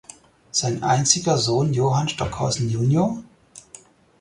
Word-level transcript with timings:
Sein 0.49 0.81
einziger 0.81 1.37
Sohn 1.37 1.75
Johann 1.75 2.09
Stockhausen 2.09 2.71
jun. 2.71 3.23